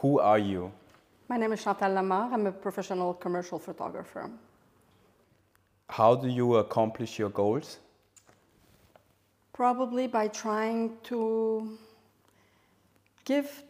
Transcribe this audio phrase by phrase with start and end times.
[0.00, 0.70] Who are you?
[1.28, 2.32] My name is Chantal Lamarre.
[2.32, 4.30] I'm a professional commercial photographer.
[5.88, 7.78] How do you accomplish your goals?
[9.52, 11.76] Probably by trying to
[13.24, 13.64] give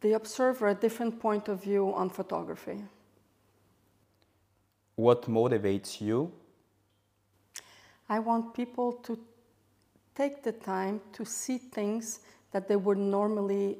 [0.00, 2.82] the observer a different point of view on photography.
[4.96, 6.32] What motivates you?
[8.08, 9.16] I want people to
[10.16, 12.18] take the time to see things
[12.50, 13.78] that they would normally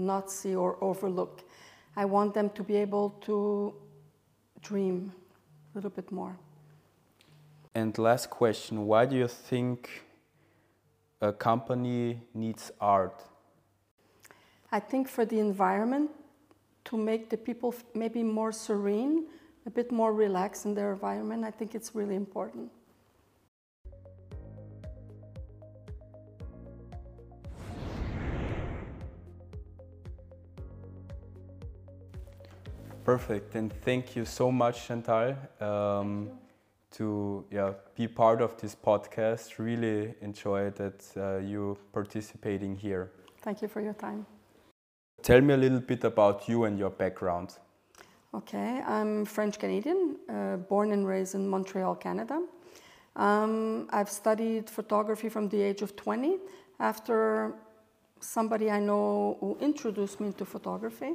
[0.00, 1.42] not see or overlook.
[1.96, 3.74] I want them to be able to
[4.62, 5.12] dream
[5.72, 6.36] a little bit more.
[7.74, 9.88] And last question why do you think
[11.20, 13.22] a company needs art?
[14.72, 16.10] I think for the environment,
[16.84, 19.26] to make the people maybe more serene,
[19.66, 22.70] a bit more relaxed in their environment, I think it's really important.
[33.10, 36.30] Perfect, and thank you so much, Chantal, um,
[36.92, 39.58] to yeah, be part of this podcast.
[39.58, 43.10] Really enjoy that uh, you participating here.
[43.42, 44.26] Thank you for your time.
[45.22, 47.58] Tell me a little bit about you and your background.
[48.32, 52.40] Okay, I'm French Canadian, uh, born and raised in Montreal, Canada.
[53.16, 56.38] Um, I've studied photography from the age of 20
[56.78, 57.54] after
[58.20, 61.14] somebody I know who introduced me into photography.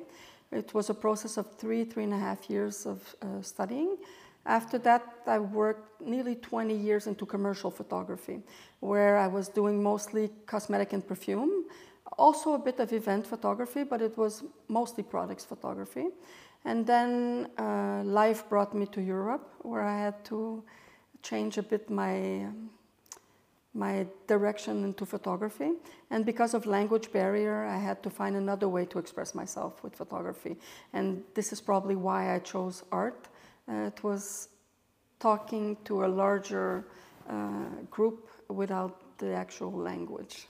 [0.56, 3.98] It was a process of three, three and a half years of uh, studying.
[4.46, 8.40] After that, I worked nearly 20 years into commercial photography,
[8.80, 11.66] where I was doing mostly cosmetic and perfume,
[12.18, 16.08] also a bit of event photography, but it was mostly products photography.
[16.64, 20.64] And then uh, life brought me to Europe, where I had to
[21.22, 22.70] change a bit my um,
[23.76, 25.74] my direction into photography.
[26.10, 29.94] And because of language barrier, I had to find another way to express myself with
[29.96, 30.56] photography.
[30.94, 33.28] And this is probably why I chose art.
[33.70, 34.48] Uh, it was
[35.20, 36.88] talking to a larger
[37.30, 40.48] uh, group without the actual language.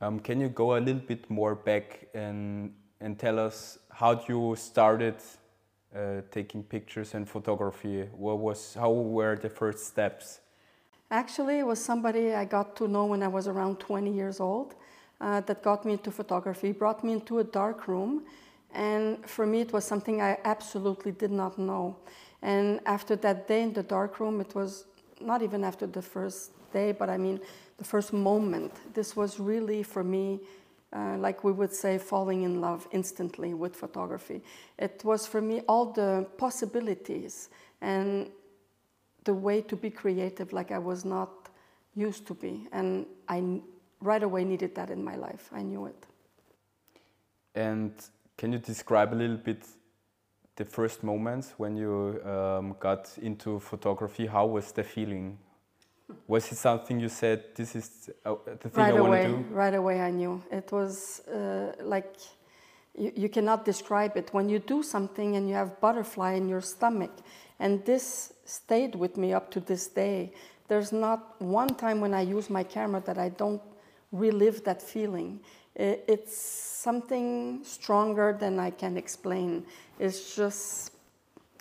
[0.00, 4.54] Um, can you go a little bit more back and, and tell us how you
[4.56, 5.16] started
[5.94, 8.02] uh, taking pictures and photography?
[8.12, 10.40] What was, how were the first steps?
[11.10, 14.74] Actually, it was somebody I got to know when I was around 20 years old
[15.20, 18.24] uh, that got me into photography, brought me into a dark room.
[18.74, 21.96] And for me, it was something I absolutely did not know.
[22.42, 24.84] And after that day in the dark room, it was
[25.20, 27.40] not even after the first day, but I mean
[27.78, 28.72] the first moment.
[28.92, 30.40] This was really for me,
[30.92, 34.42] uh, like we would say, falling in love instantly with photography.
[34.78, 37.48] It was for me all the possibilities
[37.80, 38.30] and
[39.28, 41.30] the way to be creative like I was not
[42.06, 42.66] used to be.
[42.72, 42.88] And
[43.28, 43.60] I
[44.00, 45.44] right away needed that in my life.
[45.60, 46.02] I knew it.
[47.54, 47.92] And
[48.38, 49.60] can you describe a little bit
[50.56, 51.92] the first moments when you
[52.24, 54.24] um, got into photography?
[54.26, 55.38] How was the feeling?
[56.26, 59.36] Was it something you said, this is uh, the thing right I want to do?
[59.50, 60.42] Right away, I knew.
[60.50, 62.14] It was uh, like
[62.94, 64.26] you, you cannot describe it.
[64.32, 67.14] When you do something and you have butterfly in your stomach,
[67.58, 70.32] and this stayed with me up to this day.
[70.68, 73.62] There's not one time when I use my camera that I don't
[74.12, 75.40] relive that feeling.
[75.74, 79.64] It's something stronger than I can explain.
[79.98, 80.92] It's just,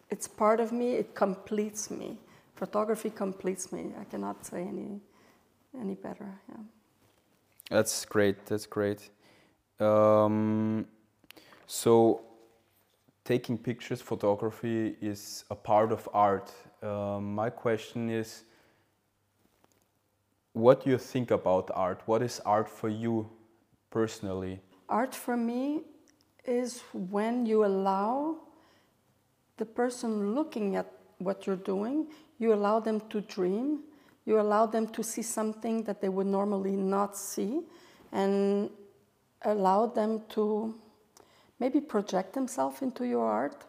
[0.09, 2.17] it's part of me, it completes me.
[2.55, 3.91] Photography completes me.
[3.99, 4.99] I cannot say any,
[5.79, 6.29] any better.
[6.49, 6.63] Yeah.
[7.69, 8.45] That's great.
[8.45, 9.09] That's great.
[9.79, 10.87] Um,
[11.67, 12.21] so,
[13.27, 16.49] taking pictures, photography is a part of art.
[16.81, 18.45] Um, my question is
[20.53, 22.01] what do you think about art?
[22.05, 23.29] What is art for you
[23.89, 24.61] personally?
[24.87, 25.81] Art for me
[26.45, 28.37] is when you allow
[29.57, 32.07] the person looking at what you're doing,
[32.39, 33.81] you allow them to dream,
[34.25, 37.61] you allow them to see something that they would normally not see,
[38.13, 38.69] and
[39.41, 40.73] allow them to
[41.59, 43.65] maybe project themselves into your art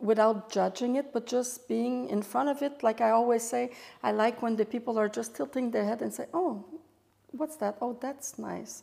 [0.00, 2.82] without judging it, but just being in front of it.
[2.82, 6.12] Like I always say, I like when the people are just tilting their head and
[6.12, 6.64] say, oh,
[7.32, 7.76] what's that?
[7.80, 8.82] Oh, that's nice.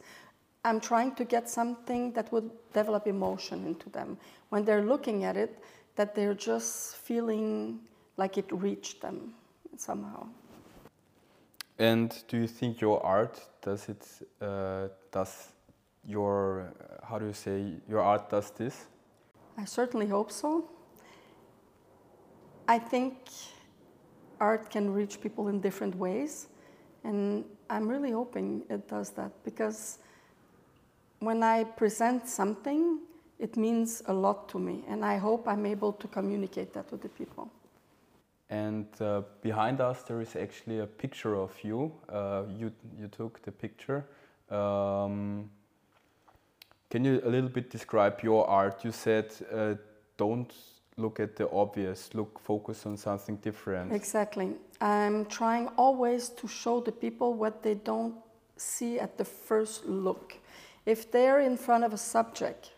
[0.65, 4.17] I'm trying to get something that would develop emotion into them.
[4.49, 5.59] When they're looking at it,
[5.95, 7.79] that they're just feeling
[8.17, 9.33] like it reached them
[9.77, 10.27] somehow.
[11.79, 14.07] And do you think your art does it
[14.41, 15.49] uh, does
[16.05, 16.73] your
[17.03, 18.87] how do you say your art does this?
[19.57, 20.69] I certainly hope so.
[22.67, 23.15] I think
[24.39, 26.47] art can reach people in different ways,
[27.03, 29.99] and I'm really hoping it does that because
[31.19, 32.99] when I present something,
[33.39, 37.01] it means a lot to me, and I hope I'm able to communicate that with
[37.01, 37.51] the people.
[38.49, 41.91] And uh, behind us, there is actually a picture of you.
[42.09, 44.05] Uh, you you took the picture.
[44.49, 45.49] Um,
[46.93, 48.85] can you a little bit describe your art?
[48.85, 49.73] You said uh,
[50.15, 50.53] don't
[50.95, 52.13] look at the obvious.
[52.13, 53.91] Look, focus on something different.
[53.91, 54.51] Exactly.
[54.79, 58.13] I'm trying always to show the people what they don't
[58.57, 60.35] see at the first look.
[60.85, 62.69] If they're in front of a subject,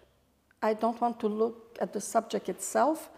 [0.62, 3.10] I don't want to look at the subject itself,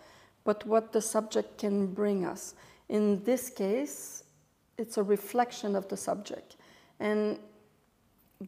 [0.45, 2.55] but what the subject can bring us.
[2.89, 4.23] In this case,
[4.79, 6.55] it's a reflection of the subject.
[6.99, 7.37] And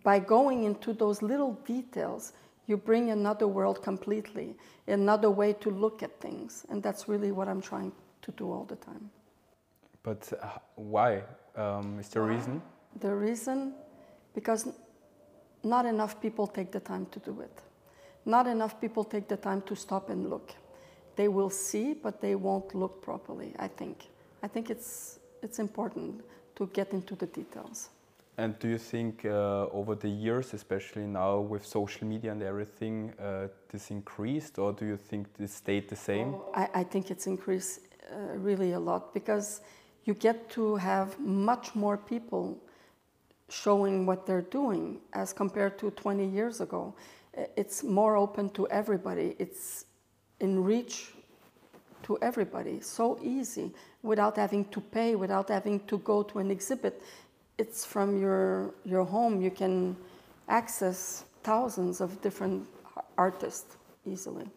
[0.03, 2.33] by going into those little details,
[2.68, 4.56] you bring another world completely,
[4.88, 6.65] another way to look at things.
[6.69, 7.91] And that's really what I'm trying
[8.21, 9.09] to do all the time.
[10.03, 11.24] But uh, why?
[11.56, 12.62] Um, is there a reason?
[13.00, 13.74] The reason,
[14.33, 14.68] because
[15.63, 17.62] not enough people take the time to do it.
[18.25, 20.53] Not enough people take the time to stop and look.
[21.15, 24.09] They will see, but they won't look properly, I think.
[24.44, 26.21] I think it's, it's important
[26.56, 27.89] to get into the details.
[28.39, 33.12] And do you think uh, over the years, especially now with social media and everything,
[33.19, 36.36] uh, this increased, or do you think this stayed the same?
[36.56, 39.59] I, I, think it's increased uh, really a lot because
[40.06, 42.57] you get to have much more people
[43.50, 46.95] showing what they're doing as compared to 20 years ago.
[47.57, 49.36] It's more open to everybody.
[49.38, 49.83] It's
[50.39, 51.12] in reach
[52.03, 52.80] to everybody.
[52.80, 57.01] So easy without having to pay, without having to go to an exhibit.
[57.59, 59.41] It's from your, your home.
[59.41, 59.95] You can
[60.47, 62.67] access thousands of different
[63.17, 64.47] artists easily.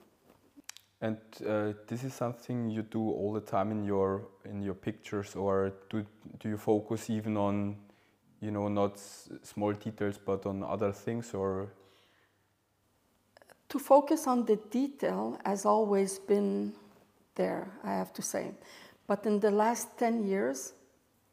[1.02, 5.34] And uh, this is something you do all the time in your in your pictures,
[5.34, 6.06] or do
[6.38, 7.76] do you focus even on
[8.43, 8.99] you know, not
[9.43, 11.72] small details, but on other things, or?
[13.69, 16.75] To focus on the detail has always been
[17.37, 18.50] there, I have to say.
[19.06, 20.75] But in the last 10 years,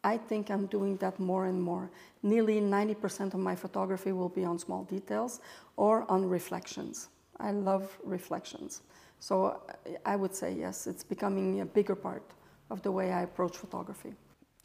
[0.03, 1.89] I think I'm doing that more and more.
[2.23, 5.41] Nearly 90% of my photography will be on small details
[5.75, 7.09] or on reflections.
[7.39, 8.81] I love reflections.
[9.19, 9.61] So
[10.05, 12.23] I would say yes, it's becoming a bigger part
[12.69, 14.13] of the way I approach photography.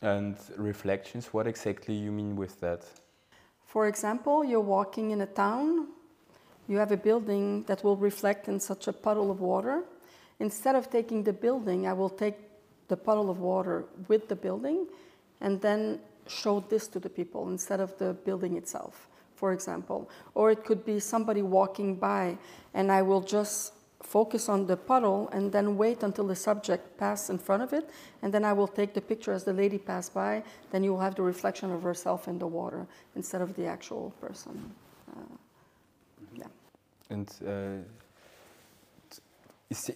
[0.02, 2.84] And reflections, what exactly you mean with that?
[3.64, 5.88] For example, you're walking in a town,
[6.69, 9.82] you have a building that will reflect in such a puddle of water.
[10.38, 12.36] Instead of taking the building, I will take
[12.88, 14.86] the puddle of water with the building
[15.44, 20.11] and then show this to the people instead of the building itself, for example.
[20.35, 22.38] Or it could be somebody walking by
[22.73, 27.31] and I will just focus on the puddle and then wait until the subject passes
[27.31, 27.88] in front of it
[28.20, 30.43] and then i will take the picture as the lady passed by
[30.73, 32.87] then you will have the reflection of herself in the water
[33.17, 34.70] instead of the actual person
[35.17, 35.20] uh,
[36.35, 36.44] yeah
[37.08, 37.81] and uh,
[39.70, 39.91] is,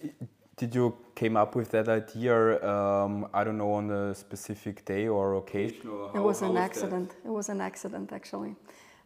[0.61, 0.85] did you
[1.21, 2.33] came up with that idea
[2.73, 7.09] um, i don't know on a specific day or occasion or it was an accident
[7.29, 8.53] it was an accident actually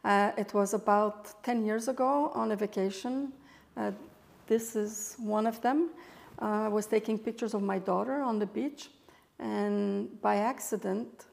[0.03, 3.31] uh, it was about 10 years ago on a vacation
[3.77, 3.91] uh,
[4.47, 5.89] this is one of them.
[6.41, 8.89] Uh, I was taking pictures of my daughter on the beach,
[9.39, 11.25] and by accident,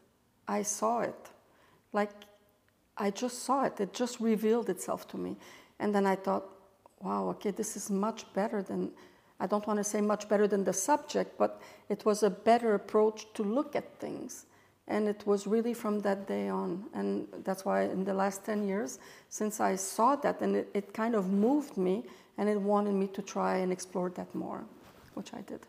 [0.46, 1.31] I saw it.
[1.93, 2.11] Like,
[2.96, 3.81] I just saw it.
[3.81, 5.37] It just revealed itself to me.
[5.78, 6.44] And then I thought,
[7.00, 8.90] wow, okay, this is much better than,
[9.40, 12.75] I don't want to say much better than the subject, but it was a better
[12.75, 14.44] approach to look at things.
[14.87, 16.85] And it was really from that day on.
[16.92, 18.99] And that's why in the last 10 years,
[19.30, 22.04] since I saw that, and it, it kind of moved me,
[22.37, 24.62] and it wanted me to try and explore that more,
[25.14, 25.61] which I did.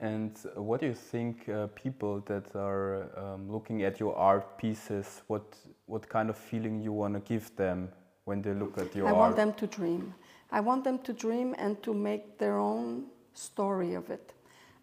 [0.00, 5.22] And what do you think uh, people that are um, looking at your art pieces,
[5.28, 5.44] what,
[5.86, 7.88] what kind of feeling you want to give them
[8.24, 9.16] when they look at your I art?
[9.16, 10.12] I want them to dream.
[10.52, 14.34] I want them to dream and to make their own story of it.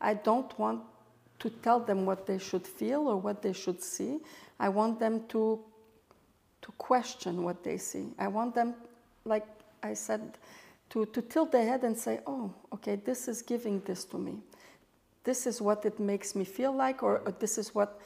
[0.01, 0.81] I don't want
[1.39, 4.19] to tell them what they should feel or what they should see.
[4.59, 5.59] I want them to,
[6.63, 8.07] to question what they see.
[8.17, 8.73] I want them,
[9.25, 9.45] like
[9.83, 10.37] I said,
[10.89, 14.39] to, to tilt their head and say, oh, okay, this is giving this to me.
[15.23, 18.01] This is what it makes me feel like, or, or this is what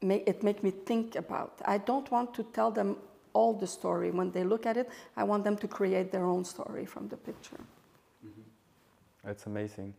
[0.00, 1.60] may, it make me think about.
[1.66, 2.96] I don't want to tell them
[3.32, 4.10] all the story.
[4.10, 7.16] When they look at it, I want them to create their own story from the
[7.16, 7.60] picture.
[8.24, 8.42] Mm-hmm.
[9.24, 9.94] That's amazing.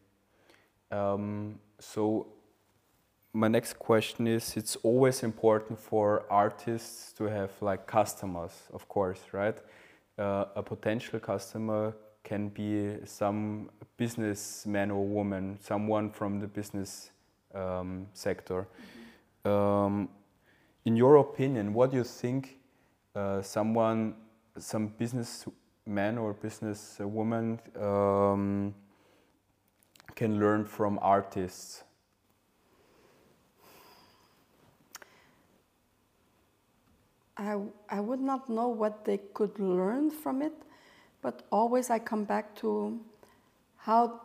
[0.91, 2.27] Um, so,
[3.35, 9.21] my next question is it's always important for artists to have like customers, of course,
[9.31, 9.57] right?
[10.17, 17.11] uh, a potential customer can be some businessman or woman, someone from the business
[17.53, 18.67] um, sector.
[19.45, 19.51] Mm-hmm.
[19.51, 20.09] Um,
[20.85, 22.57] in your opinion, what do you think
[23.15, 24.15] uh, someone,
[24.57, 25.45] some business
[25.85, 28.73] man or business woman um,
[30.15, 31.83] can learn from artists?
[37.35, 37.57] I,
[37.89, 40.53] I would not know what they could learn from it,
[41.21, 42.99] but always I come back to
[43.77, 44.21] how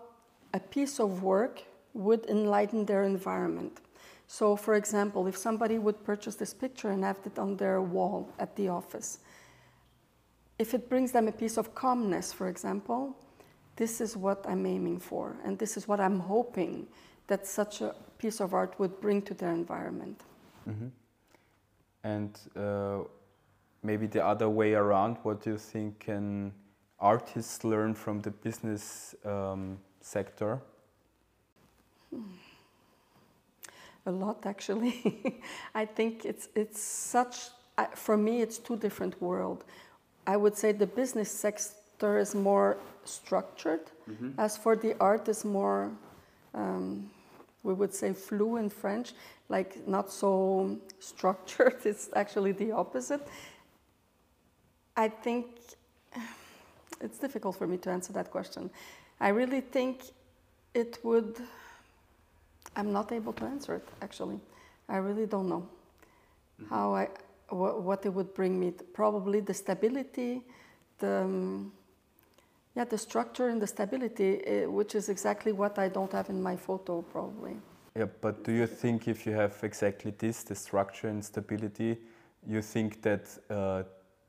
[0.52, 1.62] a piece of work
[1.94, 3.80] would enlighten their environment.
[4.28, 8.28] So, for example, if somebody would purchase this picture and have it on their wall
[8.38, 9.20] at the office,
[10.58, 13.16] if it brings them a piece of calmness, for example,
[13.76, 16.86] this is what I'm aiming for, and this is what I'm hoping
[17.28, 20.20] that such a piece of art would bring to their environment.
[20.68, 20.88] Mm-hmm.
[22.04, 23.04] And uh,
[23.82, 26.52] maybe the other way around, what do you think can
[27.00, 30.60] artists learn from the business um, sector?
[34.08, 35.42] A lot, actually.
[35.74, 37.50] I think it's it's such.
[37.94, 39.64] For me, it's two different world.
[40.26, 44.30] I would say the business sector is more structured, mm-hmm.
[44.40, 45.90] as for the art is more.
[46.54, 47.10] Um,
[47.62, 49.12] we would say flou in French,
[49.50, 51.76] like not so structured.
[51.84, 53.28] It's actually the opposite.
[54.96, 55.46] I think
[57.04, 58.70] it's difficult for me to answer that question.
[59.20, 60.00] I really think
[60.72, 61.36] it would.
[62.78, 64.40] I'm not able to answer it actually.
[64.88, 65.68] I really don't know
[66.60, 66.74] mm-hmm.
[66.74, 67.08] how I
[67.48, 68.72] wh- what it would bring me.
[68.94, 70.42] Probably the stability,
[70.98, 71.72] the um,
[72.78, 76.40] yeah, the structure and the stability, uh, which is exactly what I don't have in
[76.40, 77.56] my photo, probably.
[77.96, 81.98] Yeah, but do you think if you have exactly this, the structure and stability,
[82.46, 83.82] you think that uh,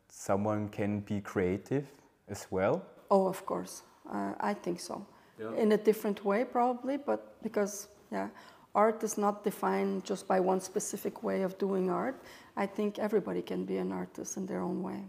[0.08, 1.86] someone can be creative
[2.27, 2.84] as well?
[3.12, 3.84] Oh, of course.
[4.12, 5.06] Uh, I think so.
[5.39, 5.53] Yeah.
[5.53, 8.30] In a different way, probably, but because, yeah,
[8.75, 12.22] art is not defined just by one specific way of doing art.
[12.56, 15.04] I think everybody can be an artist in their own way.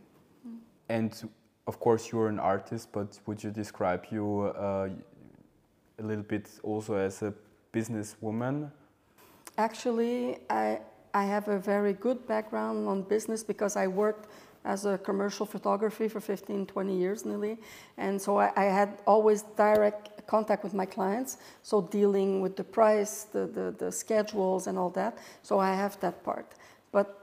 [0.46, 0.58] Mm.
[0.88, 1.30] And
[1.66, 4.88] of course, you're an artist, but would you describe you uh,
[5.98, 7.32] a little bit also as a
[7.72, 8.70] businesswoman?
[9.58, 10.80] Actually, I,
[11.14, 14.28] I have a very good background on business because I worked
[14.64, 17.58] as a commercial photography for 15, 20 years nearly.
[17.96, 22.64] And so I, I, had always direct contact with my clients, so dealing with the
[22.64, 25.18] price, the, the, the schedules, and all that.
[25.42, 26.46] So I have that part.
[26.92, 27.20] But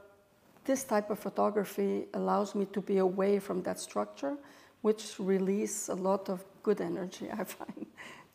[0.66, 4.36] this type of photography allows me to be away from that structure,
[4.82, 7.86] which release a lot of good energy, I find,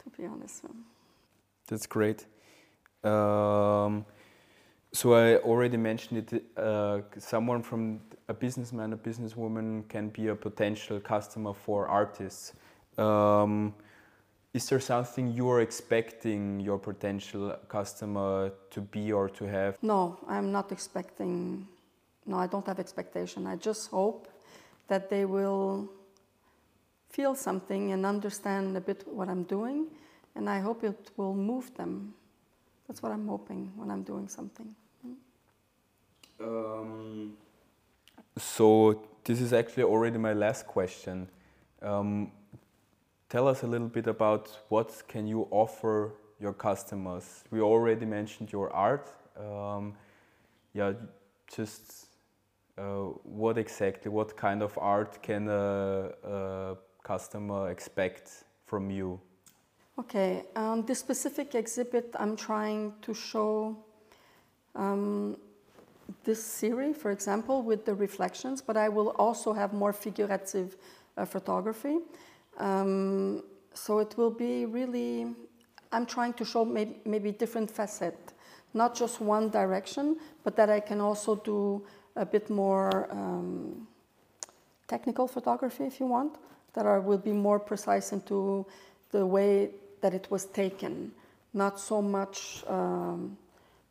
[0.05, 0.65] to be honest.
[1.67, 2.25] That's great.
[3.03, 4.07] Um,
[4.93, 6.45] so I already mentioned it.
[6.57, 12.53] Uh, someone from a businessman, a businesswoman can be a potential customer for artists.
[12.99, 13.75] Um,
[14.53, 19.79] is there something you are expecting your potential customer to be or to have?
[19.83, 21.67] No, I'm not expecting.
[22.27, 23.47] No, I don't have expectation.
[23.47, 24.29] I just hope
[24.89, 25.89] that they will
[27.09, 29.87] feel something and understand a bit what I'm doing,
[30.35, 32.13] and I hope it will move them.
[32.87, 34.75] That's what I'm hoping when I'm doing something.
[36.41, 37.35] Um,
[38.37, 41.29] so this is actually already my last question.
[41.81, 42.33] Um,
[43.29, 47.45] tell us a little bit about what can you offer your customers.
[47.51, 49.09] We already mentioned your art.
[49.39, 49.95] Um,
[50.75, 50.93] yeah,
[51.55, 52.07] just
[52.79, 59.21] uh, what exactly, what kind of art can a, a customer expect from you?
[59.99, 63.77] Okay, um, this specific exhibit, I'm trying to show
[64.75, 65.37] um,
[66.25, 70.77] this series, for example, with the reflections, but I will also have more figurative
[71.17, 71.99] uh, photography.
[72.59, 73.43] Um,
[73.75, 75.35] so it will be really,
[75.91, 78.17] I'm trying to show maybe, maybe different facet,
[78.75, 81.85] not just one direction, but that I can also do
[82.17, 83.87] a bit more um,
[84.87, 86.37] technical photography if you want,
[86.75, 88.67] that I will be more precise into
[89.11, 91.13] the way that it was taken,
[91.55, 93.37] not so much um,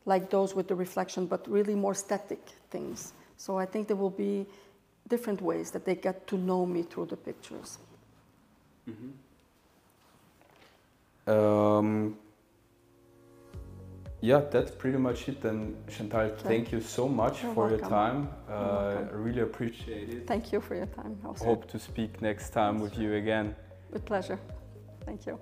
[0.06, 2.40] like those with the reflection, but really more static
[2.70, 3.14] things.
[3.38, 4.46] So I think there will be
[5.08, 7.78] different ways that they get to know me through the pictures.
[8.90, 9.12] Mm-hmm.
[11.32, 12.18] Um,
[14.22, 15.42] yeah, that's pretty much it.
[15.42, 17.80] Then, Chantal, thank, thank you so much You're for welcome.
[17.80, 18.30] your time.
[18.50, 20.28] Uh, I really appreciate it.
[20.28, 21.18] Thank you for your time.
[21.26, 21.46] Also.
[21.46, 23.56] Hope to speak next time with you again.
[23.92, 24.40] With pleasure.
[25.06, 25.40] Thank you.